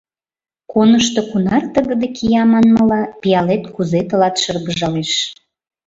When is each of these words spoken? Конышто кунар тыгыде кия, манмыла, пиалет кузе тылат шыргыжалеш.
Конышто 0.71 1.21
кунар 1.29 1.63
тыгыде 1.73 2.07
кия, 2.15 2.43
манмыла, 2.51 3.01
пиалет 3.21 3.63
кузе 3.75 4.01
тылат 4.09 4.35
шыргыжалеш. 4.43 5.11